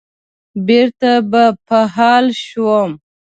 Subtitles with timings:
[0.67, 2.91] بېرته به په حال شوم.